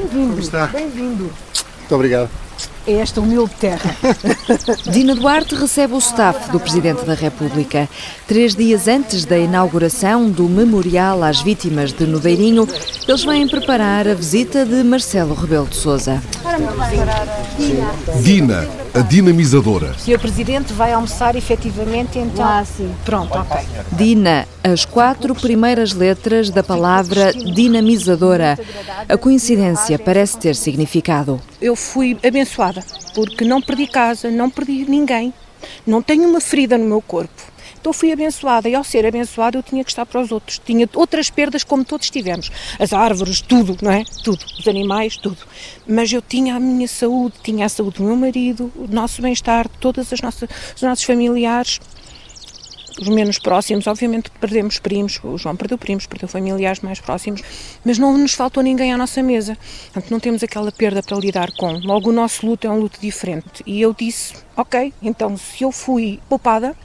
[0.00, 0.40] Bem-vindo.
[0.40, 0.66] está?
[0.68, 1.24] Bem-vindo.
[1.24, 2.30] Muito obrigado.
[2.86, 3.94] É esta humilde terra.
[4.90, 7.88] Dina Duarte recebe o staff do Presidente da República.
[8.26, 12.66] Três dias antes da inauguração do Memorial às Vítimas de Nudeirinho,
[13.06, 16.22] eles vêm preparar a visita de Marcelo Rebelo de Sousa.
[18.22, 19.92] Dina, a dinamizadora.
[19.92, 20.18] O Sr.
[20.18, 22.44] Presidente vai almoçar efetivamente, então.
[22.44, 22.92] Ah, sim.
[23.04, 23.58] Pronto, ok.
[23.92, 28.58] Dina, as quatro primeiras letras da palavra dinamizadora.
[29.08, 31.40] A coincidência parece ter significado.
[31.60, 32.82] Eu fui abençoada,
[33.14, 35.32] porque não perdi casa, não perdi ninguém,
[35.86, 37.49] não tenho uma ferida no meu corpo.
[37.80, 40.60] Então fui abençoada e ao ser abençoada eu tinha que estar para os outros.
[40.64, 42.50] Tinha outras perdas como todos tivemos.
[42.78, 44.04] As árvores, tudo, não é?
[44.22, 44.44] Tudo.
[44.58, 45.38] Os animais, tudo.
[45.86, 49.66] Mas eu tinha a minha saúde, tinha a saúde do meu marido, o nosso bem-estar,
[49.80, 51.80] todas as nossas, os nossos familiares,
[53.00, 57.40] os menos próximos, obviamente perdemos primos, o João perdeu primos, perdeu familiares mais próximos,
[57.82, 59.56] mas não nos faltou ninguém à nossa mesa.
[59.84, 61.72] Portanto, não temos aquela perda para lidar com.
[61.78, 63.62] Logo, o nosso luto é um luto diferente.
[63.64, 66.76] E eu disse, ok, então se eu fui poupada,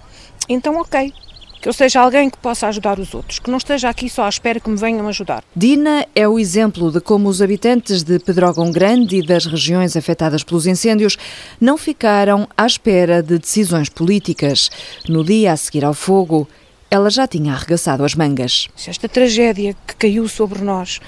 [0.47, 1.13] então ok.
[1.61, 4.29] Que eu seja alguém que possa ajudar os outros, que não esteja aqui só à
[4.29, 5.43] espera que me venham ajudar.
[5.55, 10.43] Dina é o exemplo de como os habitantes de Pedrógão Grande e das regiões afetadas
[10.43, 11.17] pelos incêndios
[11.59, 14.69] não ficaram à espera de decisões políticas.
[15.09, 16.47] No dia a seguir ao fogo,
[16.91, 18.67] ela já tinha arregaçado as mangas.
[18.75, 20.99] Se esta tragédia que caiu sobre nós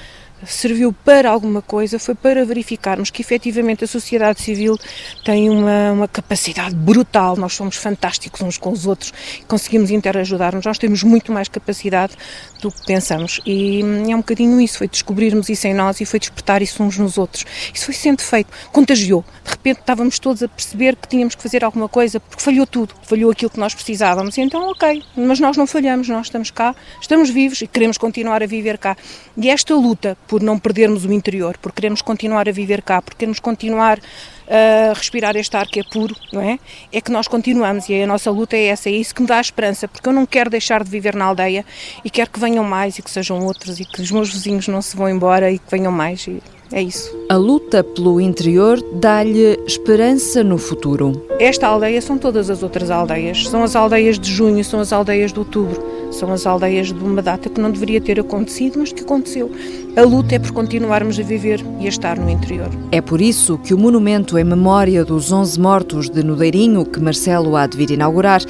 [0.45, 4.77] serviu para alguma coisa, foi para verificarmos que efetivamente a sociedade civil
[5.23, 9.13] tem uma, uma capacidade brutal, nós somos fantásticos uns com os outros,
[9.47, 12.13] conseguimos interajudar-nos, nós temos muito mais capacidade
[12.61, 13.39] do que pensamos.
[13.45, 16.83] E hum, é um bocadinho isso, foi descobrirmos isso em nós e foi despertar isso
[16.83, 17.45] uns nos outros.
[17.73, 21.63] Isso foi sendo feito, contagiou, de repente estávamos todos a perceber que tínhamos que fazer
[21.63, 25.57] alguma coisa, porque falhou tudo, falhou aquilo que nós precisávamos, e então ok, mas nós
[25.57, 28.95] não falhamos, nós estamos cá, estamos vivos e queremos continuar a viver cá.
[29.35, 33.15] E esta luta por não perdermos o interior, por queremos continuar a viver cá, por
[33.15, 33.99] queremos continuar
[34.47, 36.59] a respirar este ar que é puro, não é?
[36.91, 39.39] É que nós continuamos e a nossa luta é essa, é isso que me dá
[39.39, 41.65] esperança, porque eu não quero deixar de viver na aldeia
[42.03, 44.81] e quero que venham mais e que sejam outros e que os meus vizinhos não
[44.81, 46.27] se vão embora e que venham mais.
[46.27, 46.41] E
[46.71, 47.15] é isso.
[47.29, 51.21] A luta pelo interior dá-lhe esperança no futuro.
[51.39, 53.47] Esta aldeia são todas as outras aldeias.
[53.47, 55.81] São as aldeias de junho, são as aldeias de outubro.
[56.11, 59.51] São as aldeias de uma data que não deveria ter acontecido, mas que aconteceu.
[59.95, 62.69] A luta é por continuarmos a viver e a estar no interior.
[62.91, 67.55] É por isso que o monumento em memória dos 11 mortos de Nudeirinho, que Marcelo
[67.55, 68.41] há de vir inaugurar,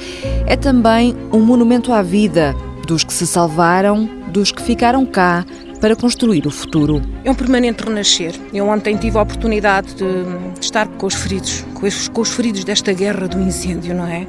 [0.46, 2.54] é também um monumento à vida
[2.86, 5.44] dos que se salvaram, dos que ficaram cá,
[5.80, 7.02] para construir o futuro.
[7.24, 8.34] É um permanente renascer.
[8.52, 10.04] Eu ontem tive a oportunidade de
[10.60, 14.26] estar com os feridos, com os, com os feridos desta guerra do incêndio, não é?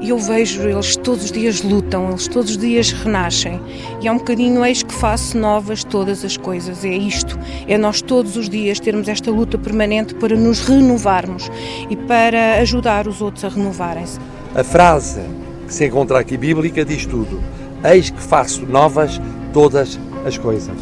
[0.00, 3.60] E eu vejo, eles todos os dias lutam, eles todos os dias renascem.
[4.00, 6.84] E é um bocadinho eis que faço novas todas as coisas.
[6.84, 7.38] É isto.
[7.68, 11.50] É nós todos os dias termos esta luta permanente para nos renovarmos
[11.90, 14.18] e para ajudar os outros a renovarem-se.
[14.54, 15.20] A frase
[15.66, 17.38] que se encontra aqui bíblica diz tudo:
[17.84, 19.20] Eis que faço novas
[19.52, 20.76] todas as coisas.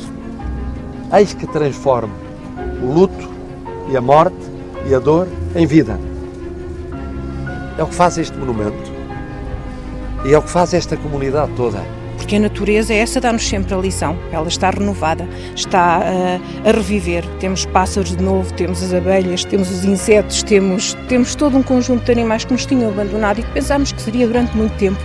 [1.12, 2.12] Eis que transformo
[2.82, 3.28] o luto
[3.90, 4.36] e a morte
[4.86, 5.98] e a dor em vida.
[7.76, 8.92] É o que faz este monumento.
[10.24, 11.97] E é o que faz esta comunidade toda.
[12.28, 14.14] Porque a natureza, essa dá-nos sempre a lição.
[14.30, 17.24] Ela está renovada, está uh, a reviver.
[17.40, 22.04] Temos pássaros de novo, temos as abelhas, temos os insetos, temos, temos todo um conjunto
[22.04, 25.00] de animais que nos tinham abandonado e que pensámos que seria durante muito tempo.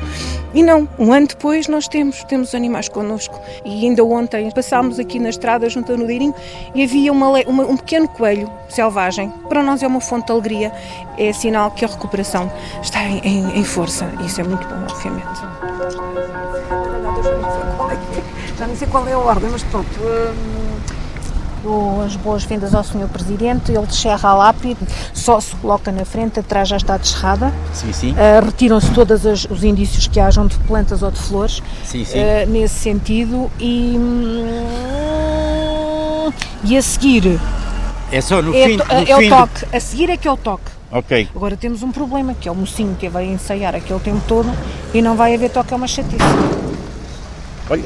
[0.54, 3.40] E não, um ano depois nós temos, temos animais connosco.
[3.64, 6.36] E ainda ontem passámos aqui na estrada junto ao Nudeirinho
[6.76, 9.30] e havia uma, uma, um pequeno coelho selvagem.
[9.48, 10.74] Para nós é uma fonte de alegria,
[11.18, 12.52] é sinal que a recuperação
[12.82, 14.12] está em, em, em força.
[14.26, 16.93] Isso é muito bom, obviamente.
[18.64, 19.90] Já não sei qual é a ordem, mas pronto.
[20.00, 20.78] Hum,
[21.62, 23.10] dou as boas-vindas ao Sr.
[23.12, 24.80] Presidente, ele descerra a lápide,
[25.14, 27.52] só se coloca na frente, atrás já está descerrada.
[27.74, 28.12] Sim, sim.
[28.14, 32.18] Uh, Retiram-se todos os indícios que hajam de plantas ou de flores, Sim, sim.
[32.20, 33.52] uh, nesse sentido.
[33.60, 34.62] E, hum,
[36.64, 37.38] e a seguir
[38.14, 40.26] É só no é, fim, no é fim o do- toque, a seguir é que
[40.26, 40.72] é o toque.
[40.90, 41.28] Ok.
[41.36, 44.50] Agora temos um problema, que é o mocinho que vai ensaiar aquele tempo todo
[44.94, 46.16] e não vai haver toque, é uma chatice.
[47.70, 47.84] Olha,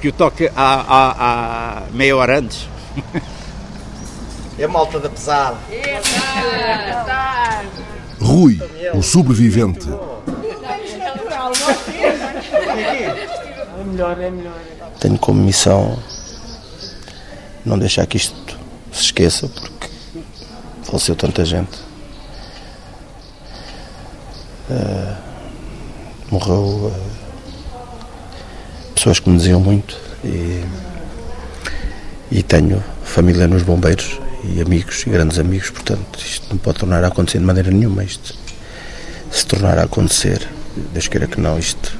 [0.00, 2.68] que o toque há, há, há meia hora antes.
[4.58, 5.58] É malta da pesada.
[8.18, 8.58] Rui,
[8.94, 9.86] o sobrevivente.
[14.98, 15.98] Tenho como missão
[17.66, 18.58] não deixar que isto
[18.92, 19.90] se esqueça, porque
[20.84, 21.78] faleceu tanta gente.
[24.70, 25.16] Eh,
[26.30, 27.05] morreu eh,
[29.06, 30.64] pessoas que me diziam muito e,
[32.28, 37.04] e tenho família nos bombeiros e amigos e grandes amigos, portanto isto não pode tornar
[37.04, 38.02] a acontecer de maneira nenhuma.
[38.02, 38.34] Isto
[39.30, 40.48] se tornar a acontecer,
[40.92, 41.96] Deus queira que não, isto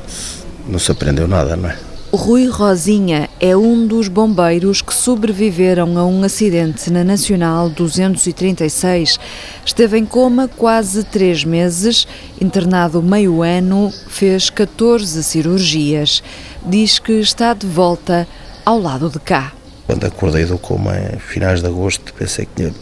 [0.69, 1.79] não se aprendeu nada, não é?
[2.12, 9.19] Rui Rosinha é um dos bombeiros que sobreviveram a um acidente na Nacional 236.
[9.64, 12.06] Esteve em coma quase três meses,
[12.41, 16.23] internado meio ano, fez 14 cirurgias.
[16.69, 18.27] Diz que está de volta
[18.65, 19.53] ao lado de cá.
[19.87, 22.75] Quando acordei do coma em finais de agosto, pensei que tinha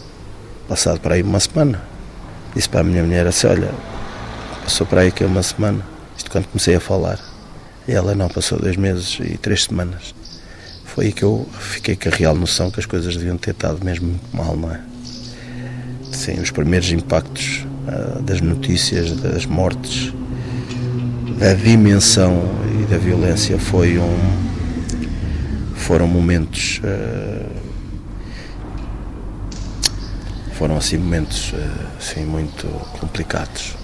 [0.67, 1.79] passado para aí uma semana.
[2.55, 3.69] Disse para a minha mulher assim: Olha,
[4.63, 5.85] passou para aí que é uma semana.
[6.17, 7.19] Isto quando comecei a falar.
[7.87, 10.15] E ela não, passou dois meses e três semanas.
[10.83, 13.85] Foi aí que eu fiquei com a real noção que as coisas deviam ter estado
[13.85, 14.81] mesmo muito mal, não é?
[16.11, 20.11] Sim, os primeiros impactos uh, das notícias, das mortes,
[21.37, 22.41] da dimensão
[22.85, 24.17] e da violência foi um,
[25.75, 27.49] foram momentos uh,
[30.53, 31.57] foram assim momentos uh,
[31.97, 32.67] assim muito
[32.99, 33.75] complicados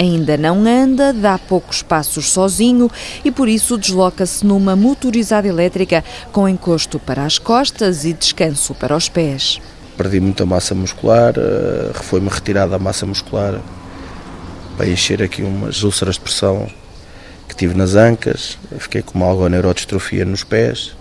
[0.00, 2.88] Ainda não anda, dá poucos passos sozinho
[3.24, 8.96] e por isso desloca-se numa motorizada elétrica com encosto para as costas e descanso para
[8.96, 9.60] os pés.
[9.96, 13.60] Perdi muita massa muscular, eh, foi-me retirada a massa muscular
[14.76, 16.68] para encher aqui umas úlceras de pressão
[17.48, 20.94] que tive nas ancas, fiquei com uma neurodistrofia nos pés,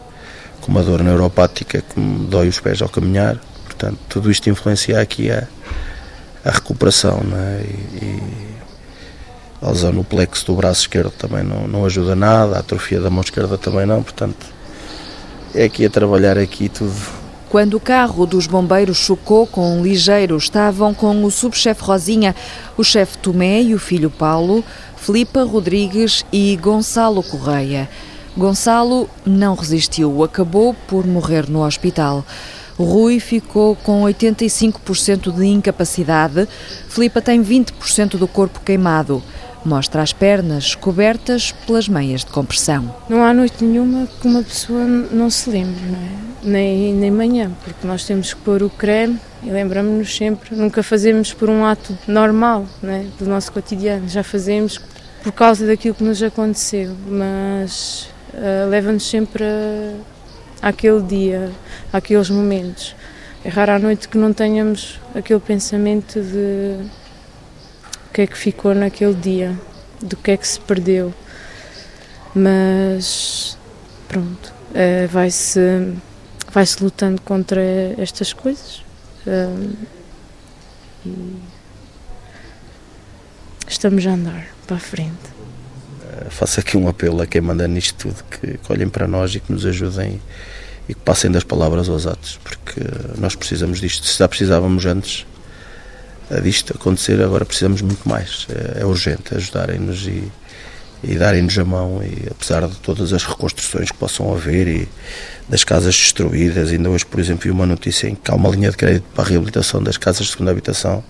[0.62, 5.00] com uma dor neuropática que me dói os pés ao caminhar, portanto tudo isto influencia
[5.00, 5.48] aqui a,
[6.44, 7.62] a recuperação é?
[7.64, 8.24] e, e
[9.62, 13.10] a lesão no plexo do braço esquerdo também não, não ajuda nada, a atrofia da
[13.10, 14.46] mão esquerda também não, portanto
[15.54, 17.27] é aqui a trabalhar aqui tudo.
[17.50, 22.36] Quando o carro dos bombeiros chocou com um ligeiro, estavam com o subchefe Rosinha,
[22.76, 24.66] o chefe Tomé e o filho Paulo,
[24.98, 27.90] Filipa Rodrigues e Gonçalo Correia.
[28.36, 32.26] Gonçalo não resistiu, acabou por morrer no hospital.
[32.78, 36.50] Rui ficou com 85% de incapacidade,
[36.90, 39.24] Filipa tem 20% do corpo queimado.
[39.64, 42.94] Mostra as pernas cobertas pelas meias de compressão.
[43.10, 46.27] Não há noite nenhuma que uma pessoa não se lembre, não é?
[46.44, 50.56] Nem, nem manhã, porque nós temos que pôr o creme e lembramos-nos sempre.
[50.56, 53.06] Nunca fazemos por um ato normal não é?
[53.18, 54.80] do nosso cotidiano, já fazemos
[55.24, 61.52] por causa daquilo que nos aconteceu, mas uh, leva-nos sempre a, àquele dia,
[61.92, 62.96] àqueles momentos.
[63.44, 66.86] É raro à noite que não tenhamos aquele pensamento de
[68.14, 69.56] que é que ficou naquele dia,
[70.02, 71.14] do que é que se perdeu.
[72.34, 73.58] Mas
[74.08, 75.08] pronto, uh,
[76.58, 77.62] vai-se vai -se lutando contra
[77.98, 78.84] estas coisas.
[79.28, 79.76] Uh,
[81.06, 81.38] e
[83.68, 85.12] estamos a andar para a frente.
[85.12, 89.36] Uh, faço aqui um apelo a quem manda nisto tudo, que, que olhem para nós
[89.36, 90.20] e que nos ajudem
[90.90, 92.82] e que passem das palavras aos atos, porque
[93.18, 94.08] nós precisamos disto.
[94.08, 95.26] Se já precisávamos antes,
[96.42, 98.48] disto acontecer, agora precisamos muito mais.
[98.50, 100.32] É, é urgente ajudarem-nos e,
[101.04, 104.90] e darem-nos a mão, e apesar de todas as reconstruções que possam haver e
[105.50, 108.70] das casas destruídas, ainda hoje, por exemplo, vi uma notícia em que há uma linha
[108.70, 111.04] de crédito para a reabilitação das casas de segunda habitação,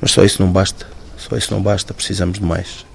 [0.00, 0.86] mas só isso não basta,
[1.16, 2.86] só isso não basta, precisamos de mais.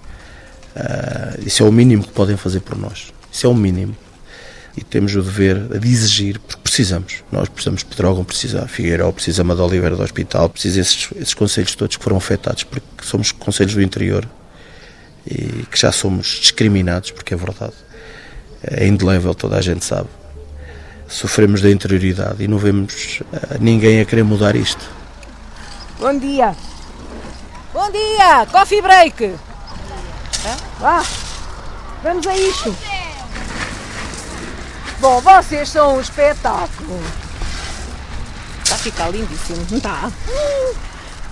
[0.75, 3.96] Uh, isso é o mínimo que podem fazer por nós, isso é o mínimo
[4.75, 7.24] e temos o dever de exigir, porque precisamos.
[7.32, 11.75] Nós precisamos de Pedrógão, precisa Figueiró, precisa Amador Oliveira do Hospital, precisa esses, esses conselhos
[11.75, 14.27] todos que foram afetados, porque somos conselhos do interior
[15.27, 17.74] e que já somos discriminados, porque é verdade.
[18.63, 20.10] É indelével, toda a gente sabe.
[21.07, 24.89] Sofremos da interioridade e não vemos uh, ninguém a querer mudar isto.
[26.00, 26.55] Bom dia!
[27.74, 28.45] Bom dia!
[28.51, 29.36] Coffee break!
[30.79, 31.03] Vá!
[32.01, 32.75] Vamos a isto!
[35.00, 37.01] Bom, vocês são um espetáculo.
[38.63, 40.12] Está a ficar lindíssimo, não está?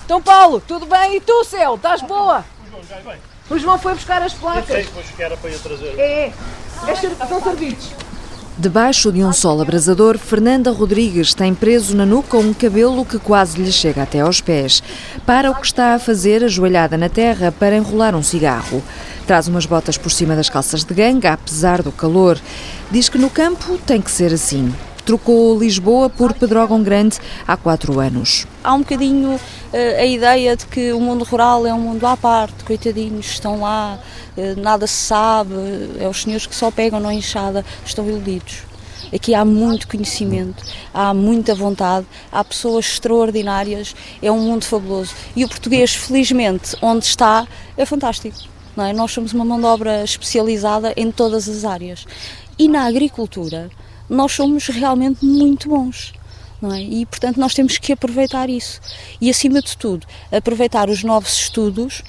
[0.06, 1.18] Então, Paulo, tudo bem?
[1.18, 2.44] E tu, Céu, estás boa?
[3.50, 4.70] O João foi buscar as placas.
[4.70, 5.98] Eu sei, que era para eu trazer.
[5.98, 6.34] É,
[6.88, 7.92] é, são servidos.
[8.58, 13.60] Debaixo de um sol abrasador, Fernanda Rodrigues tem preso na nuca um cabelo que quase
[13.62, 14.84] lhe chega até aos pés.
[15.26, 18.84] Para o que está a fazer, ajoelhada na terra para enrolar um cigarro.
[19.26, 22.38] Traz umas botas por cima das calças de ganga, apesar do calor.
[22.92, 24.72] Diz que no campo tem que ser assim.
[25.12, 28.48] Trocou Lisboa por Pedrógão Grande há quatro anos.
[28.64, 32.16] Há um bocadinho uh, a ideia de que o mundo rural é um mundo à
[32.16, 34.00] parte, coitadinhos, estão lá,
[34.38, 35.54] uh, nada se sabe,
[36.00, 38.60] é os senhores que só pegam na enxada, estão iludidos.
[39.14, 40.64] Aqui há muito conhecimento,
[40.94, 45.14] há muita vontade, há pessoas extraordinárias, é um mundo fabuloso.
[45.36, 48.38] E o português, felizmente, onde está, é fantástico.
[48.78, 48.94] Não é?
[48.94, 52.06] Nós somos uma mão de obra especializada em todas as áreas.
[52.58, 53.70] E na agricultura,
[54.12, 56.14] nós somos realmente muito bons.
[56.62, 56.82] não é?
[56.82, 58.82] E, portanto, nós temos que aproveitar isso.
[59.22, 62.04] E, acima de tudo, aproveitar os novos estudos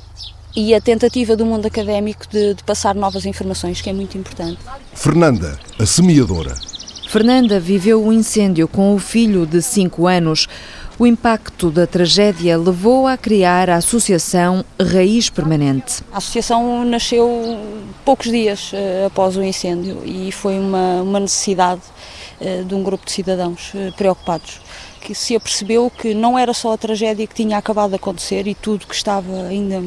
[0.55, 4.59] e a tentativa do mundo académico de, de passar novas informações, que é muito importante.
[4.93, 6.55] Fernanda, a semeadora.
[7.09, 10.49] Fernanda viveu o um incêndio com o filho de 5 anos.
[11.03, 16.01] O impacto da tragédia levou-a a criar a Associação Raiz Permanente.
[16.13, 17.59] A associação nasceu
[18.05, 21.81] poucos dias uh, após o incêndio e foi uma, uma necessidade
[22.41, 24.61] uh, de um grupo de cidadãos uh, preocupados
[25.01, 28.55] que se apercebeu que não era só a tragédia que tinha acabado de acontecer e
[28.55, 29.83] tudo que estava ainda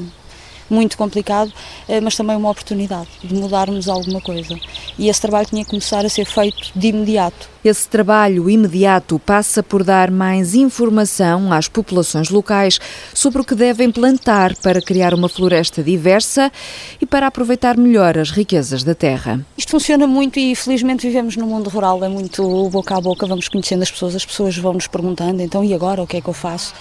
[0.69, 1.53] muito complicado,
[1.87, 4.59] eh, mas também uma oportunidade de mudarmos alguma coisa.
[4.97, 7.54] E esse trabalho tinha que começar a ser feito de imediato.
[7.65, 12.79] Esse trabalho imediato passa por dar mais informação às populações locais
[13.11, 16.51] sobre o que devem plantar para criar uma floresta diversa
[17.01, 19.43] e para aproveitar melhor as riquezas da terra.
[19.57, 23.49] Isto funciona muito e felizmente vivemos no mundo rural, é muito boca a boca, vamos
[23.49, 26.29] conhecendo as pessoas, as pessoas vão nos perguntando, então e agora o que é que
[26.29, 26.71] eu faço?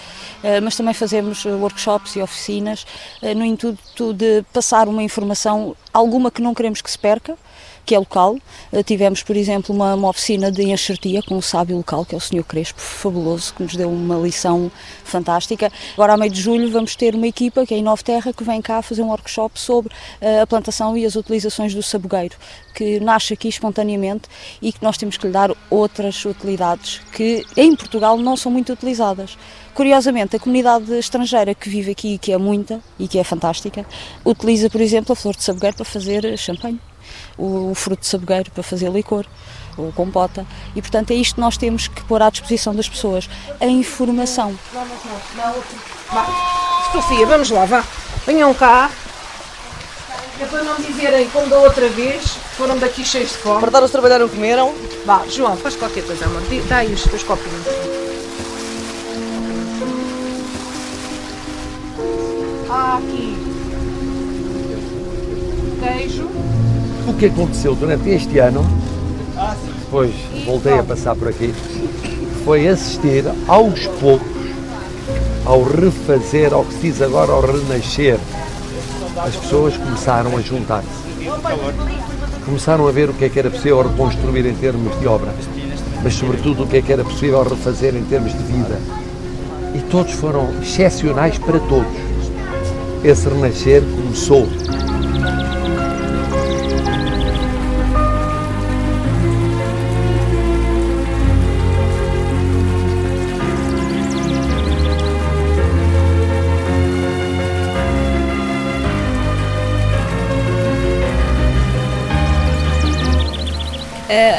[0.43, 2.85] Eh, mas também fazemos workshops e oficinas
[3.23, 7.35] eh, no intuito de passar uma informação, alguma que não queremos que se perca,
[7.85, 8.37] que é local.
[8.71, 12.17] Eh, tivemos, por exemplo, uma, uma oficina de enxertia com um sábio local, que é
[12.17, 12.43] o Sr.
[12.43, 14.71] Crespo, fabuloso, que nos deu uma lição
[15.03, 15.71] fantástica.
[15.93, 18.43] Agora, a meio de julho, vamos ter uma equipa, que é em Nova Terra, que
[18.43, 22.35] vem cá fazer um workshop sobre uh, a plantação e as utilizações do sabogueiro,
[22.73, 24.27] que nasce aqui espontaneamente
[24.61, 28.73] e que nós temos que lhe dar outras utilidades que em Portugal não são muito
[28.73, 29.37] utilizadas.
[29.73, 33.85] Curiosamente, a comunidade estrangeira que vive aqui, que é muita e que é fantástica,
[34.23, 36.79] utiliza, por exemplo, a flor de sabogueiro para fazer champanhe
[37.37, 39.25] o, o fruto de sabogueiro para fazer licor
[39.77, 40.45] ou compota.
[40.75, 44.57] E, portanto, é isto que nós temos que pôr à disposição das pessoas, a informação.
[46.91, 47.83] Sofia, vamos lá, vá.
[48.25, 48.89] Venham cá.
[50.39, 52.23] É para não dizerem como da outra vez,
[52.57, 53.61] foram daqui cheios de fome.
[53.61, 54.73] Fartaram-se trabalhar, não comeram?
[55.05, 56.41] Vá, João, faz qualquer coisa, amor.
[56.67, 57.65] Dá aí os teus copinhos.
[62.69, 63.37] Há aqui
[65.79, 66.27] queijo
[67.07, 68.65] o que aconteceu durante este ano,
[69.81, 70.13] depois
[70.45, 71.53] voltei a passar por aqui,
[72.43, 74.35] foi assistir aos poucos
[75.45, 78.17] ao refazer, ao que se diz agora, ao renascer.
[79.17, 81.05] As pessoas começaram a juntar-se.
[82.43, 85.33] Começaram a ver o que é que era possível reconstruir em termos de obra,
[86.03, 88.79] mas sobretudo o que é que era possível refazer em termos de vida.
[89.73, 91.93] E todos foram excepcionais para todos.
[93.03, 94.47] Esse renascer começou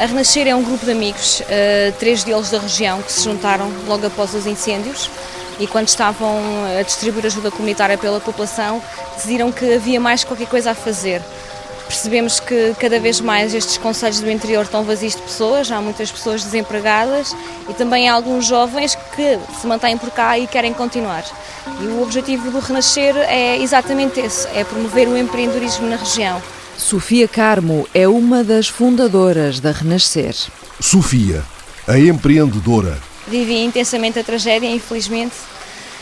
[0.01, 3.69] a Renascer é um grupo de amigos, uh, três deles da região, que se juntaram
[3.85, 5.09] logo após os incêndios
[5.59, 6.39] e quando estavam
[6.79, 8.81] a distribuir ajuda comunitária pela população,
[9.15, 11.21] decidiram que havia mais qualquer coisa a fazer.
[11.87, 16.11] Percebemos que cada vez mais estes conselhos do interior estão vazios de pessoas, há muitas
[16.11, 17.35] pessoas desempregadas
[17.67, 21.23] e também há alguns jovens que se mantêm por cá e querem continuar.
[21.81, 26.41] E o objetivo do Renascer é exatamente esse, é promover o empreendedorismo na região.
[26.77, 30.35] Sofia Carmo é uma das fundadoras da Renascer.
[30.79, 31.43] Sofia,
[31.87, 32.99] a empreendedora.
[33.27, 35.33] Vivi intensamente a tragédia, infelizmente,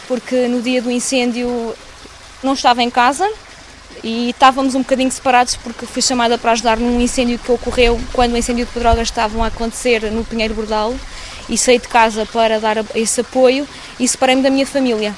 [0.05, 1.73] porque no dia do incêndio
[2.43, 3.25] não estava em casa
[4.03, 8.33] e estávamos um bocadinho separados porque fui chamada para ajudar num incêndio que ocorreu quando
[8.33, 10.93] o incêndio de Pedrogas estavam a acontecer no Pinheiro Bordal
[11.47, 13.65] e saí de casa para dar esse apoio
[13.97, 15.15] e separei-me da minha família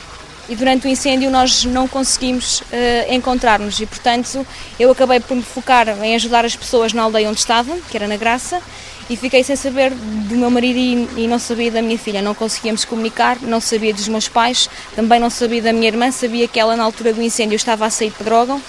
[0.50, 3.80] e durante o incêndio nós não conseguimos uh, encontrar-nos.
[3.80, 4.46] E, portanto,
[4.80, 8.08] eu acabei por me focar em ajudar as pessoas na aldeia onde estava, que era
[8.08, 8.62] na Graça,
[9.10, 12.22] e fiquei sem saber do meu marido e, e não sabia da minha filha.
[12.22, 16.48] Não conseguíamos comunicar, não sabia dos meus pais, também não sabia da minha irmã, sabia
[16.48, 18.62] que ela, na altura do incêndio, estava a sair de Pedrógão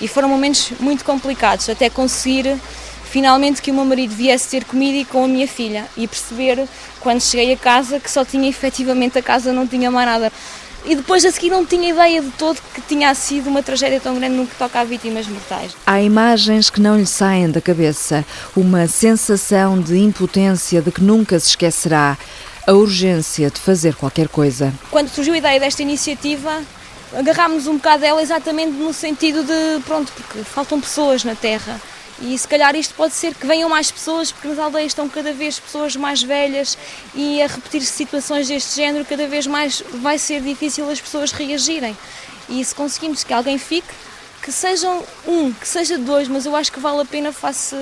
[0.00, 2.56] e foram momentos muito complicados até conseguir
[3.10, 5.86] finalmente que o meu marido viesse ter comigo e com a minha filha.
[5.96, 6.66] E perceber
[7.00, 10.32] quando cheguei a casa que só tinha efetivamente a casa, não tinha mais nada
[10.84, 14.14] e depois a seguir não tinha ideia de todo que tinha sido uma tragédia tão
[14.16, 15.72] grande no que toca a vítimas mortais.
[15.86, 18.24] Há imagens que não lhe saem da cabeça,
[18.56, 22.16] uma sensação de impotência de que nunca se esquecerá,
[22.66, 24.72] a urgência de fazer qualquer coisa.
[24.90, 26.62] Quando surgiu a ideia desta iniciativa,
[27.16, 31.80] agarrámos um bocado dela exatamente no sentido de, pronto, porque faltam pessoas na Terra
[32.20, 35.32] e se calhar isto pode ser que venham mais pessoas, porque nas aldeias estão cada
[35.32, 36.76] vez pessoas mais velhas
[37.14, 41.96] e a repetir situações deste género, cada vez mais vai ser difícil as pessoas reagirem.
[42.48, 43.88] E se conseguimos que alguém fique,
[44.42, 47.76] que sejam um, que seja dois, mas eu acho que vale a pena face,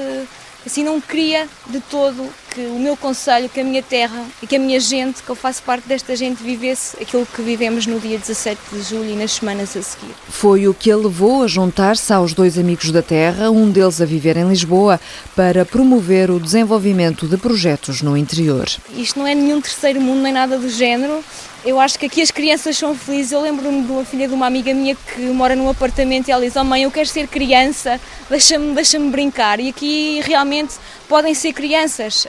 [0.64, 4.56] assim não queria de todo que o meu conselho, que a minha terra e que
[4.56, 8.18] a minha gente, que eu faço parte desta gente, vivesse aquilo que vivemos no dia
[8.18, 10.14] 17 de julho e nas semanas a seguir.
[10.28, 14.04] Foi o que a levou a juntar-se aos dois amigos da terra, um deles a
[14.04, 15.00] viver em Lisboa,
[15.36, 18.66] para promover o desenvolvimento de projetos no interior.
[18.96, 21.22] Isto não é nenhum terceiro mundo nem nada do género.
[21.64, 23.32] Eu acho que aqui as crianças são felizes.
[23.32, 26.44] Eu lembro-me de uma filha de uma amiga minha que mora num apartamento e ela
[26.44, 28.00] diz: Oh mãe, eu quero ser criança,
[28.30, 29.58] deixa-me deixa brincar.
[29.58, 30.74] E aqui realmente
[31.08, 32.26] podem ser crianças.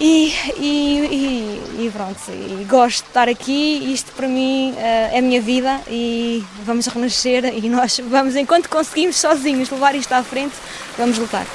[0.00, 0.68] E, e,
[1.80, 3.92] e, e pronto, e gosto de estar aqui.
[3.92, 7.44] Isto para mim uh, é a minha vida e vamos renascer.
[7.46, 10.54] E nós vamos, enquanto conseguimos sozinhos levar isto à frente,
[10.96, 11.46] vamos lutar.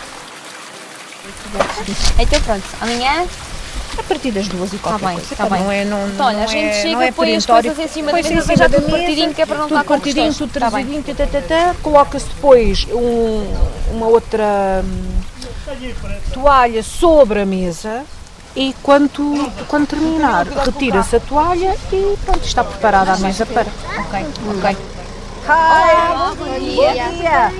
[2.19, 3.25] Então pronto, amanhã
[3.97, 5.35] a partir das duas e qualquer tá bem, coisa.
[5.35, 5.63] Tá bem.
[5.63, 8.11] Não é, não, então, olha, a gente é, chega, é põe as coisas em cima
[8.11, 9.93] da mesa, em cima tudo da mesa, partidinho, que é para não tudo estar com
[9.93, 11.01] partidinho, tudo Tá bem.
[11.01, 11.75] tá, tá, tá, tá.
[11.81, 13.53] coloca-se depois um,
[13.91, 15.21] uma outra hum,
[16.33, 18.03] toalha sobre a mesa
[18.55, 23.67] e quando, quando terminar, retira-se a toalha e pronto, está preparada a mesa para.
[23.97, 24.25] Ok,
[24.57, 24.77] ok.
[25.45, 27.09] Hi, bom dia.
[27.09, 27.53] dia.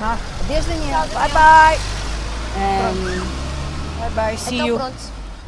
[0.00, 1.06] Adeus, Daniel.
[1.12, 1.78] Bye bye.
[2.56, 3.40] Um,
[4.00, 4.80] Bye bye, see you.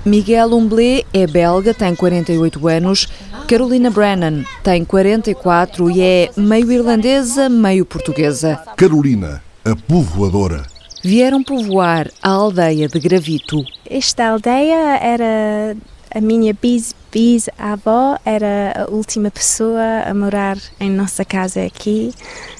[0.05, 3.09] Miguel Umblé é belga, tem 48 anos.
[3.49, 8.61] Carolina Brennan tem 44 e é meio irlandesa, meio portuguesa.
[8.77, 10.72] Carolina, a povoadora.
[11.05, 13.65] Vieram povoar a aldeia de Gravito.
[13.91, 15.77] Esta aldeia era
[16.15, 22.13] a minha bis bis-avó, era a última pessoa a morar em nossa casa aqui.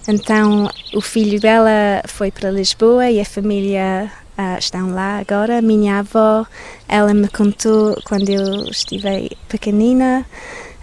[0.09, 5.63] Então o filho dela foi para Lisboa e a família ah, estão lá agora.
[5.63, 6.45] Minha avó,
[6.89, 10.27] ela me contou quando eu estive pequenina,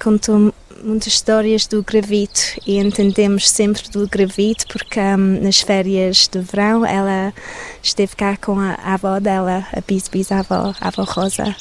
[0.02, 6.40] contou muitas histórias do Gravito e entendemos sempre do Gravito porque um, nas férias de
[6.40, 7.34] verão ela
[7.82, 11.56] esteve cá com a, avó dela, a bis-bisavó, a avó Rosa.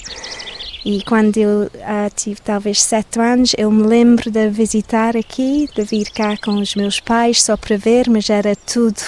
[0.85, 5.83] E quando eu ah, tive talvez sete anos, eu me lembro de visitar aqui, de
[5.83, 9.03] vir cá com os meus pais só para ver, mas era tudo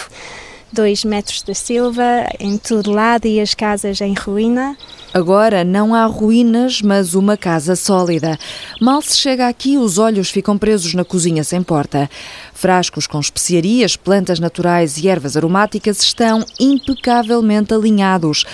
[0.73, 4.77] dois metros da Silva, em todo lado e as casas em ruína.
[5.13, 8.39] Agora não há ruínas, mas uma casa sólida.
[8.81, 12.09] Mal se chega aqui, os olhos ficam presos na cozinha sem porta.
[12.55, 18.45] Frascos com especiarias, plantas naturais e ervas aromáticas estão impecavelmente alinhados.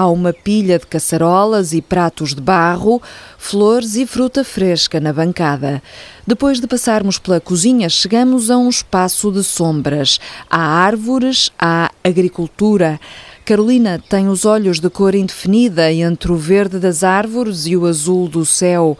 [0.00, 3.02] Há uma pilha de caçarolas e pratos de barro,
[3.36, 5.82] flores e fruta fresca na bancada.
[6.26, 10.18] Depois de passarmos pela cozinha, chegamos a um espaço de sombras.
[10.48, 12.98] Há árvores, há agricultura.
[13.44, 18.26] Carolina tem os olhos de cor indefinida entre o verde das árvores e o azul
[18.26, 18.96] do céu.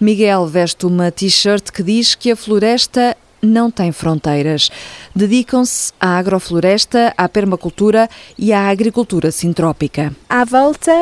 [0.00, 4.70] Miguel veste uma t-shirt que diz que a floresta não tem fronteiras.
[5.14, 10.14] Dedicam-se à agrofloresta, à permacultura e à agricultura sintrópica.
[10.28, 10.92] À volta,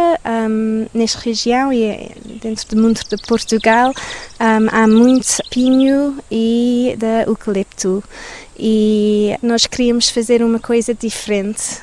[0.49, 2.11] um, nesta região e
[2.43, 3.93] dentro do mundo de Portugal,
[4.41, 8.03] um, há muito pinho e de eucalipto.
[8.59, 11.83] E nós queríamos fazer uma coisa diferente.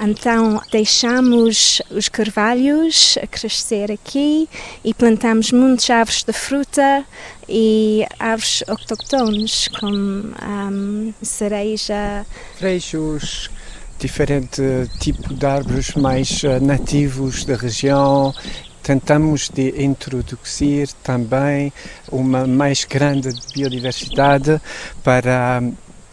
[0.00, 4.48] Então deixamos os carvalhos crescer aqui
[4.84, 7.04] e plantamos muitas árvores de fruta
[7.48, 12.26] e árvores autóctones como um, cereja.
[12.56, 13.50] Freixos,
[13.98, 14.62] diferente
[14.98, 18.34] tipo de árvores mais uh, nativos da região.
[18.82, 21.72] Tentamos de introduzir também
[22.10, 24.60] uma mais grande biodiversidade
[25.02, 25.62] para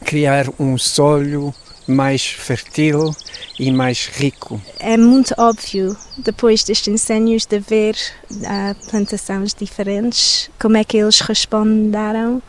[0.06, 1.54] criar um solo
[1.88, 3.16] mais fértil
[3.60, 4.62] e mais rico.
[4.80, 7.96] É muito óbvio, depois destes incêndios, de ver
[8.32, 12.42] uh, plantações diferentes, como é que eles responderam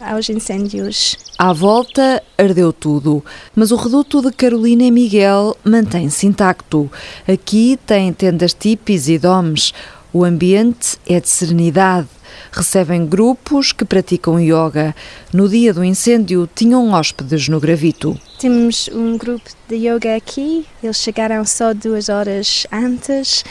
[0.00, 1.16] aos incêndios.
[1.38, 6.90] À volta ardeu tudo, mas o reduto de Carolina e Miguel mantém-se intacto.
[7.26, 9.72] Aqui tem tendas tipis e domes.
[10.12, 12.08] O ambiente é de serenidade.
[12.50, 14.94] Recebem grupos que praticam yoga.
[15.32, 18.18] No dia do incêndio, tinham hóspedes no Gravito.
[18.38, 20.66] Temos um grupo de yoga aqui.
[20.82, 23.42] Eles chegaram só duas horas antes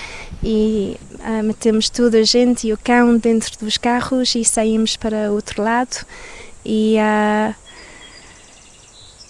[0.43, 5.32] e uh, metemos toda a gente e o cão dentro dos carros e saímos para
[5.32, 6.06] outro lado.
[6.63, 7.56] E uh,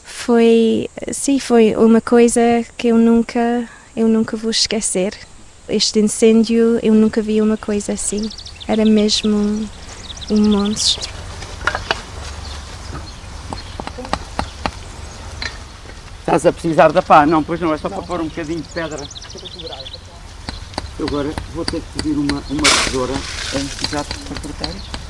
[0.04, 2.41] foi, sim, foi uma coisa
[2.78, 5.13] que eu nunca, eu nunca vou esquecer.
[5.69, 8.30] Este incêndio, eu nunca vi uma coisa assim.
[8.67, 9.67] Era mesmo
[10.30, 11.10] um, monstro.
[16.19, 17.26] Estás a precisar da pá?
[17.26, 19.08] Não, pois não, é só para pôr um bocadinho de pedra.
[21.00, 23.13] Eu agora vou ter que pedir uma, uma tesoura.
[23.50, 25.01] Para cortar isto?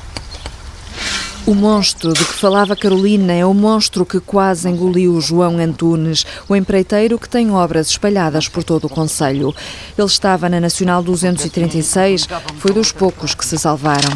[1.44, 6.54] O monstro de que falava Carolina é o monstro que quase engoliu João Antunes, o
[6.54, 9.52] empreiteiro que tem obras espalhadas por todo o Conselho.
[9.98, 12.28] Ele estava na Nacional 236,
[12.58, 14.08] foi dos poucos que se salvaram.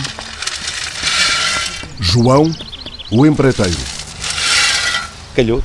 [1.99, 2.49] João,
[3.11, 3.77] o empreiteiro.
[5.35, 5.61] Calhou.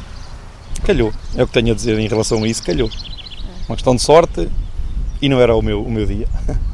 [0.84, 1.14] Calhou.
[1.36, 2.90] É o que tenho a dizer em relação a isso, calhou.
[3.70, 4.50] Uma questão de sorte
[5.22, 6.28] e não era o meu, o meu dia.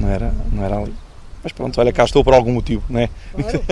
[0.00, 0.94] Não era, não era ali.
[1.42, 3.08] Mas pronto, olha, cá estou por algum motivo, não é?
[3.32, 3.64] Claro.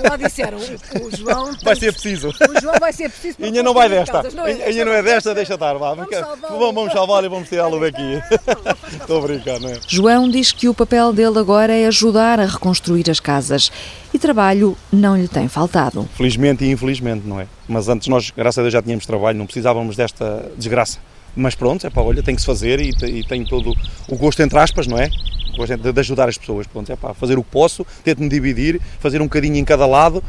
[0.08, 1.50] Lá disseram, o, o João.
[1.62, 2.28] Vai ser preciso.
[2.28, 3.36] O João vai ser preciso.
[3.36, 4.12] para Ainda não vai desta.
[4.12, 4.34] casas.
[4.34, 5.74] Não, Ainda não é desta, deixa estar.
[5.74, 5.94] Vá.
[5.94, 8.22] Vamos, vamos, vamos salvar e vamos tirá-lo daqui.
[9.00, 9.78] Estou a brincar, não é?
[9.86, 13.70] João diz que o papel dele agora é ajudar a reconstruir as casas
[14.14, 16.08] e trabalho não lhe tem faltado.
[16.14, 17.46] Felizmente e infelizmente, não é?
[17.68, 20.98] Mas antes nós, graças a Deus, já tínhamos trabalho, não precisávamos desta desgraça.
[21.34, 23.72] Mas pronto, é pá, olha, tem que se fazer e, e tenho todo
[24.08, 25.08] o gosto, entre aspas, não é?
[25.56, 26.66] Gosto de, de ajudar as pessoas.
[26.66, 30.22] Pronto, é pá, fazer o que posso, tento-me dividir, fazer um bocadinho em cada lado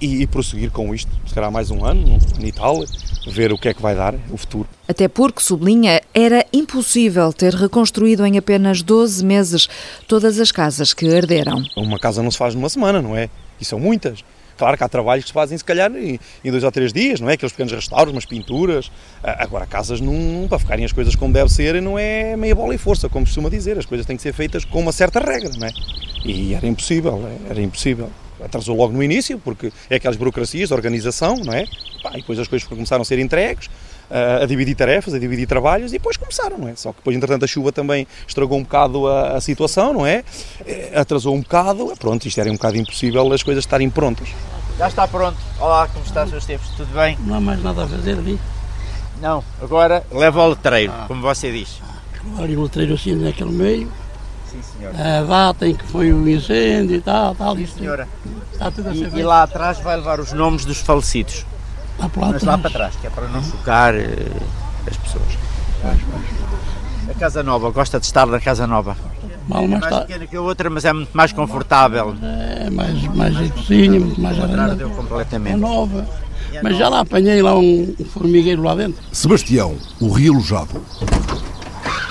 [0.00, 1.10] e, e prosseguir com isto.
[1.26, 2.84] Se calhar mais um ano, um ano e tal,
[3.26, 4.68] ver o que é que vai dar o futuro.
[4.86, 9.68] Até porque, sublinha, era impossível ter reconstruído em apenas 12 meses
[10.06, 11.62] todas as casas que arderam.
[11.76, 13.28] Uma casa não se faz numa semana, não é?
[13.60, 14.24] E são muitas.
[14.58, 17.20] Claro que há trabalhos que se fazem, se calhar, em, em dois ou três dias,
[17.20, 17.34] não é?
[17.34, 18.90] Aqueles pequenos restauros, umas pinturas.
[19.22, 22.74] Ah, Agora, casas, não, para ficarem as coisas como deve ser, não é meia bola
[22.74, 23.78] e força, como costuma dizer.
[23.78, 25.70] As coisas têm que ser feitas com uma certa regra, não é?
[26.24, 28.10] E era impossível, é, era impossível.
[28.44, 31.64] Atrasou logo no início, porque é aquelas burocracias de organização, não é?
[32.14, 33.70] E depois as coisas começaram a ser entregues,
[34.10, 36.74] a dividir tarefas, a dividir trabalhos, e depois começaram, não é?
[36.76, 40.24] Só que depois, entretanto, a chuva também estragou um bocado a, a situação, não é?
[40.66, 44.28] Eh, Atrasou um bocado, pronto, isto era um bocado impossível as coisas estarem prontas.
[44.78, 45.36] Já está pronto.
[45.58, 46.36] Olá, como está, Sr.
[46.36, 46.68] Esteves?
[46.76, 47.18] Tudo bem?
[47.26, 48.38] Não há mais nada a fazer ali.
[49.20, 51.80] Não, agora leva ao letreiro, como você diz.
[52.38, 53.92] Ali o letreiro assim naquele meio.
[54.50, 54.94] Sim, senhor.
[54.94, 57.56] A data em que foi o incêndio e tal, tal.
[57.56, 58.08] Sim, isto senhora.
[58.52, 61.44] Está tudo a ser E, e lá atrás vai levar os nomes dos falecidos.
[61.98, 64.30] Lá para lá Mas lá para trás, que é para não chocar eh,
[64.86, 65.38] as pessoas.
[67.10, 68.96] A Casa Nova, gosta de estar na Casa Nova?
[69.48, 70.00] Mal, é mas mais está.
[70.04, 72.14] pequena que a outra, mas é muito mais confortável.
[72.22, 74.36] É mais, mais jeitozinho, muito mais
[74.94, 75.54] completamente.
[75.54, 76.06] É nova.
[76.62, 79.02] Mas já lá apanhei lá um formigueiro lá dentro.
[79.12, 80.82] Sebastião, o realojado.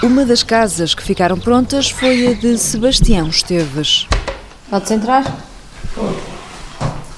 [0.01, 4.07] Uma das casas que ficaram prontas foi a de Sebastião Esteves.
[4.69, 5.23] Podes entrar?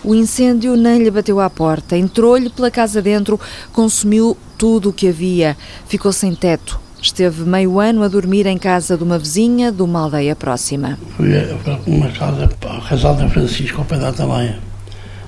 [0.10, 3.40] O incêndio nem lhe bateu à porta, entrou-lhe pela casa dentro,
[3.72, 5.56] consumiu tudo o que havia,
[5.88, 6.80] ficou sem teto.
[7.00, 10.98] Esteve meio ano a dormir em casa de uma vizinha de uma aldeia próxima.
[11.16, 14.58] Fui a a uma casa para o casal da Francisco ao pé da Atalaia.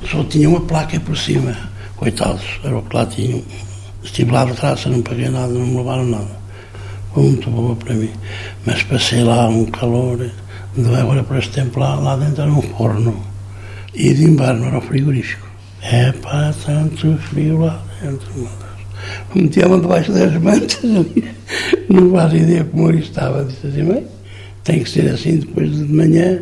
[0.09, 1.55] Só tinha uma placa por cima.
[1.95, 3.43] Coitados, era o que lá tinham.
[4.03, 6.41] Estive lá de eu não paguei nada, não me levaram nada.
[7.13, 8.09] Foi muito boa para mim.
[8.65, 10.27] Mas passei lá um calor.
[10.99, 13.30] Agora para este tempo lá, lá dentro era um forno.
[13.93, 15.47] E de inverno era o frigorífico.
[15.81, 18.61] É pá, tanto frio lá dentro, meu Deus.
[19.33, 21.25] Metia-me debaixo das mantas ali.
[21.89, 23.43] Não faz ideia como eu estava.
[23.43, 24.05] Disse assim, bem,
[24.63, 26.41] tem que ser assim depois de manhã.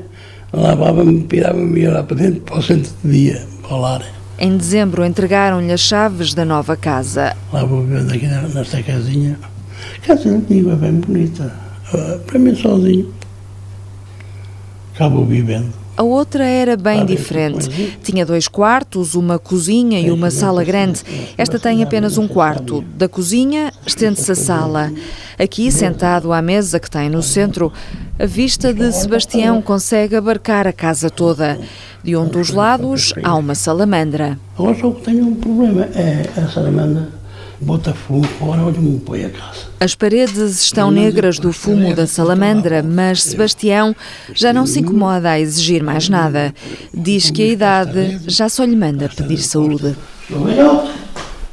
[0.52, 4.04] Lavava-me, pirava-me e ia lá para dentro para o centro de dia, para o lar.
[4.38, 7.36] Em dezembro entregaram-lhe as chaves da nova casa.
[7.52, 9.40] Lá vou vivendo aqui nesta casinha.
[10.06, 11.54] Casa antiga, bem bonita.
[11.94, 13.14] Ah, Para mim sozinho.
[14.98, 15.74] Vou vivendo.
[16.00, 17.98] A outra era bem Ah, diferente.
[18.02, 21.02] Tinha dois quartos, uma cozinha e uma sala grande.
[21.38, 22.82] Esta tem apenas um quarto.
[22.96, 24.94] Da cozinha estende-se a sala.
[25.38, 27.70] Aqui, sentado à mesa que tem no centro,
[28.18, 31.60] a vista de Sebastião consegue abarcar a casa toda.
[32.02, 34.40] De um dos lados há uma salamandra.
[34.58, 35.82] Agora só que tenho um problema.
[35.94, 37.19] É a salamandra
[37.62, 39.68] bota fumo fora onde me põe a casa.
[39.80, 43.96] As paredes estão negras do fumo da salamandra, mas Sebastião
[44.34, 46.54] já não se incomoda a exigir mais nada.
[46.94, 49.96] Diz que a idade já só lhe manda pedir saúde.
[50.28, 50.92] Sou velhote,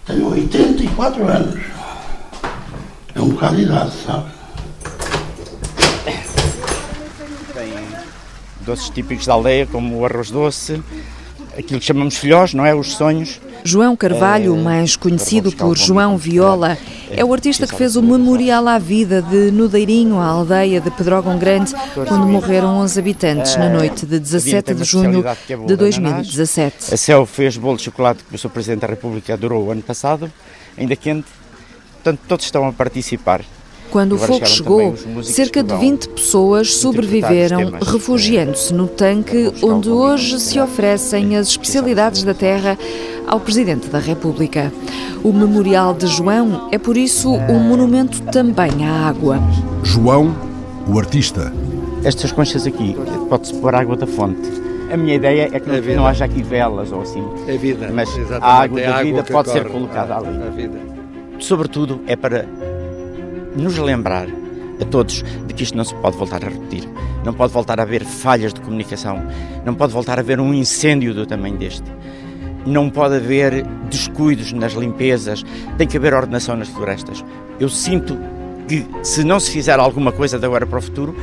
[0.06, 1.60] tenho 84 anos.
[3.14, 4.26] É um bocado de idade, sabe?
[7.54, 7.72] Tem
[8.60, 10.82] doces típicos da aldeia, como o arroz doce,
[11.58, 12.74] aquilo que chamamos filhós, não é?
[12.74, 13.40] Os sonhos.
[13.64, 16.78] João Carvalho, É, mais conhecido por João Viola,
[17.10, 21.38] é o artista que fez o memorial à vida de Nudeirinho, a aldeia de Pedrógão
[21.38, 25.24] Grande, quando morreram 11 habitantes na noite de 17 de junho
[25.66, 26.94] de 2017.
[26.94, 28.50] A CEL fez bolo de chocolate que o Sr.
[28.50, 30.30] Presidente da República adorou o ano passado,
[30.78, 31.26] ainda quente.
[31.94, 33.42] Portanto, todos estão a participar.
[33.90, 39.88] Quando o fogo chegou, cerca de vão 20 pessoas sobreviveram, eh, refugiando-se no tanque onde
[39.88, 42.78] hoje se oferecem as especialidades da terra
[43.26, 44.72] ao Presidente da República.
[45.24, 49.40] O Memorial de João é, por isso, um monumento também à água.
[49.82, 50.34] João,
[50.88, 51.52] o artista.
[52.04, 52.96] Estas conchas aqui,
[53.28, 54.48] pode-se pôr água da fonte.
[54.92, 55.96] A minha ideia é que A vida.
[55.96, 57.24] não haja aqui velas ou assim.
[57.48, 57.90] É vida.
[57.92, 60.42] Mas Exatamente, a água é da vida água pode ser colocada ali.
[60.46, 60.78] A vida.
[61.40, 62.46] Sobretudo é para
[63.56, 64.28] nos lembrar
[64.80, 66.88] a todos de que isto não se pode voltar a repetir.
[67.24, 69.22] Não pode voltar a haver falhas de comunicação.
[69.64, 71.84] Não pode voltar a haver um incêndio do tamanho deste.
[72.64, 75.44] Não pode haver descuidos nas limpezas.
[75.78, 77.24] Tem que haver ordenação nas florestas.
[77.58, 78.18] Eu sinto
[78.68, 81.16] que se não se fizer alguma coisa de agora para o futuro,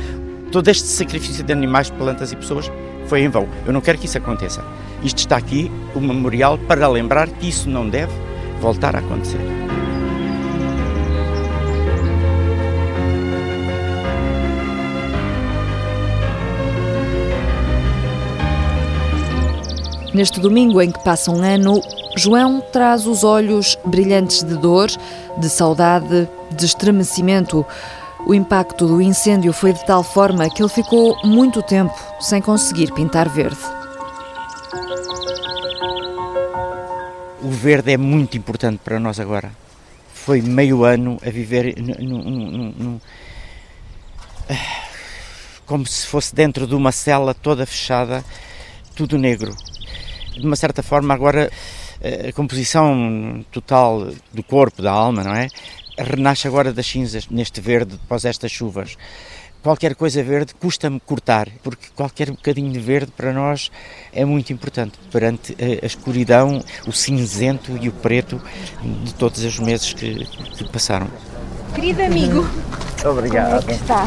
[0.50, 2.70] todo este sacrifício de animais, plantas e pessoas
[3.06, 3.46] foi em vão.
[3.66, 4.64] Eu não quero que isso aconteça.
[5.02, 8.12] Isto está aqui, o memorial, para lembrar que isso não deve
[8.60, 9.40] voltar a acontecer.
[20.14, 21.80] Neste domingo em que passa um ano,
[22.16, 24.88] João traz os olhos brilhantes de dor,
[25.38, 27.66] de saudade, de estremecimento.
[28.24, 32.92] O impacto do incêndio foi de tal forma que ele ficou muito tempo sem conseguir
[32.92, 33.58] pintar verde.
[37.42, 39.50] O verde é muito importante para nós agora.
[40.14, 43.00] Foi meio ano a viver nu- nu- nu- nu- nu-
[44.48, 44.84] ah,
[45.66, 48.24] como se fosse dentro de uma cela toda fechada,
[48.94, 49.54] tudo negro.
[50.34, 51.50] De uma certa forma, agora
[52.00, 55.48] eh, a composição total do corpo, da alma, não é?
[55.96, 58.96] Renasce agora das cinzas neste verde após estas chuvas.
[59.62, 63.70] Qualquer coisa verde custa-me cortar, porque qualquer bocadinho de verde para nós
[64.12, 68.38] é muito importante perante a, a escuridão, o cinzento e o preto
[69.04, 71.08] de todos os meses que, que passaram.
[71.74, 72.46] Querido amigo,
[73.04, 73.62] Obrigado.
[73.62, 74.06] como é que está?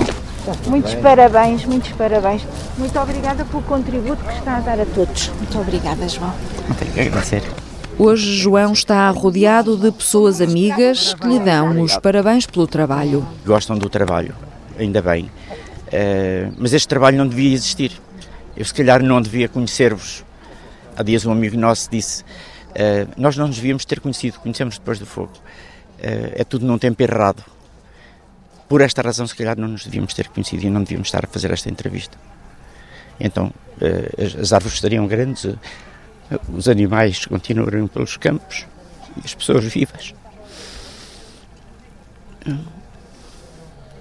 [0.67, 2.45] Muitos parabéns, muitos parabéns.
[2.77, 5.29] Muito obrigada pelo contributo que está a dar a todos.
[5.29, 6.33] Muito obrigada, João.
[6.67, 7.43] Não tenho que agradecer.
[7.99, 13.27] Hoje, João está rodeado de pessoas amigas que lhe dão os parabéns pelo trabalho.
[13.45, 14.35] Gostam do trabalho,
[14.77, 15.29] ainda bem.
[15.91, 17.91] Eh, mas este trabalho não devia existir.
[18.55, 20.23] Eu, se calhar, não devia conhecer-vos.
[20.95, 22.23] Há dias, um amigo nosso disse:
[22.75, 25.31] eh, Nós não nos devíamos ter conhecido, conhecemos depois do fogo.
[25.99, 27.43] Eh, é tudo num tempo errado.
[28.67, 31.27] Por esta razão, se calhar, não nos devíamos ter conhecido e não devíamos estar a
[31.27, 32.17] fazer esta entrevista.
[33.19, 33.51] Então,
[33.81, 35.57] eh, as, árvores estariam grandes, eh,
[36.49, 38.65] os animais continuariam pelos campos
[39.15, 40.13] e as pessoas vivas.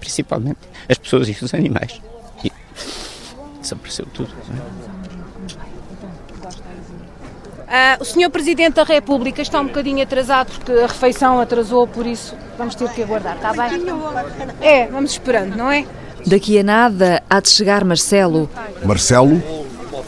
[0.00, 2.00] Principalmente as pessoas e os animais.
[2.44, 2.52] E
[3.60, 4.34] desapareceu tudo.
[4.48, 5.15] não é?
[7.68, 8.30] Ah, o Sr.
[8.30, 12.88] Presidente da República está um bocadinho atrasado porque a refeição atrasou, por isso vamos ter
[12.90, 13.84] que aguardar, está bem?
[14.60, 15.84] É, vamos esperando, não é?
[16.26, 18.48] Daqui a nada há de chegar Marcelo.
[18.84, 19.40] Marcelo,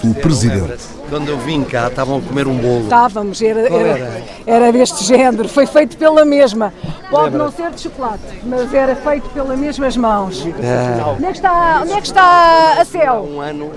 [0.04, 0.97] o presidente.
[1.08, 2.82] Quando eu vim cá, estavam a comer um bolo.
[2.82, 4.72] Estávamos, era, era, era?
[4.72, 6.72] deste género, foi feito pela mesma.
[7.10, 10.46] Pode não ser de chocolate, mas era feito pelas mesmas mãos.
[10.62, 11.02] É.
[11.10, 13.26] Onde é que está, onde é que está a Céu?
[13.30, 13.70] Um ano,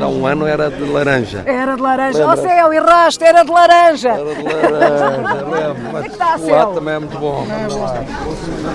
[0.00, 1.42] há um ano era de laranja.
[1.44, 2.24] Era de laranja.
[2.26, 2.48] Ó Lembra?
[2.48, 4.08] Céu, erraste, era de laranja.
[4.08, 5.88] Era de laranja, lembro.
[5.96, 6.48] Onde é que está a O Céu?
[6.48, 7.46] chocolate também é muito bom.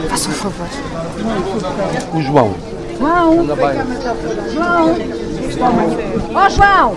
[0.09, 0.67] Faça um favor.
[2.13, 2.55] O João.
[2.99, 3.47] João.
[4.53, 5.20] João.
[6.33, 6.95] Ó João.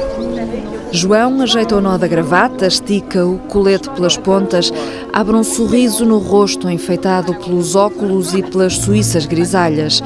[0.93, 4.73] João ajeita o nó da gravata, estica o colete pelas pontas,
[5.13, 10.01] abre um sorriso no rosto enfeitado pelos óculos e pelas suíças grisalhas.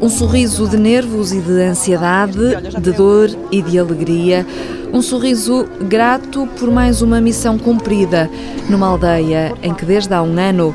[0.00, 2.38] Um sorriso de nervos e de ansiedade,
[2.80, 4.46] de dor e de alegria.
[4.92, 8.30] Um sorriso grato por mais uma missão cumprida
[8.68, 10.74] numa aldeia em que desde há um ano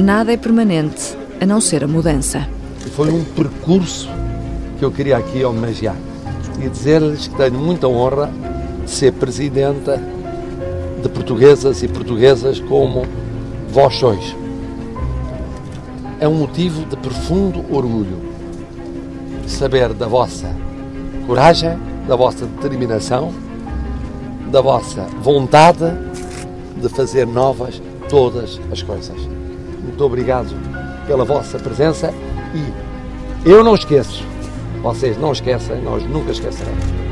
[0.00, 2.48] nada é permanente a não ser a mudança.
[2.96, 4.08] Foi um percurso
[4.78, 5.96] que eu queria aqui homenagear
[6.62, 8.30] e dizer-lhes que tenho muita honra
[8.84, 10.00] de ser presidenta
[11.02, 13.06] de portuguesas e portuguesas como
[13.70, 14.36] vós sois.
[16.20, 18.30] É um motivo de profundo orgulho
[19.50, 20.54] saber da vossa
[21.26, 23.32] coragem, da vossa determinação,
[24.50, 25.84] da vossa vontade
[26.76, 29.16] de fazer novas todas as coisas.
[29.82, 30.54] Muito obrigado
[31.06, 32.12] pela vossa presença
[32.54, 34.24] e eu não esqueço,
[34.82, 37.09] vocês não esquecem, nós nunca esqueceremos.